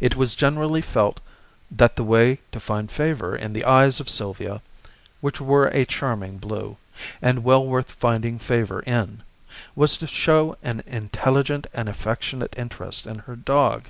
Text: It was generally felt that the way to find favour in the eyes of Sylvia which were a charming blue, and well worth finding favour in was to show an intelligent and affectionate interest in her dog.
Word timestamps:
It 0.00 0.16
was 0.16 0.34
generally 0.34 0.80
felt 0.80 1.20
that 1.70 1.94
the 1.94 2.02
way 2.02 2.40
to 2.50 2.58
find 2.58 2.90
favour 2.90 3.36
in 3.36 3.52
the 3.52 3.64
eyes 3.64 4.00
of 4.00 4.08
Sylvia 4.10 4.60
which 5.20 5.40
were 5.40 5.66
a 5.68 5.84
charming 5.84 6.38
blue, 6.38 6.78
and 7.22 7.44
well 7.44 7.64
worth 7.64 7.92
finding 7.92 8.40
favour 8.40 8.80
in 8.80 9.22
was 9.76 9.96
to 9.98 10.08
show 10.08 10.56
an 10.64 10.82
intelligent 10.84 11.68
and 11.72 11.88
affectionate 11.88 12.56
interest 12.58 13.06
in 13.06 13.20
her 13.20 13.36
dog. 13.36 13.86